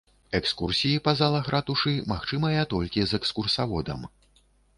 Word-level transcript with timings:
Экскурсіі 0.37 1.03
па 1.07 1.13
залах 1.19 1.49
ратушы 1.55 1.93
магчымыя 2.13 2.65
толькі 2.73 3.05
з 3.13 3.21
экскурсаводам. 3.21 4.01